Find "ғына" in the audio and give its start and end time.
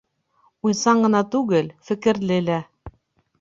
1.07-1.21